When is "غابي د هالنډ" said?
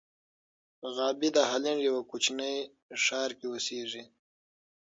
0.95-1.79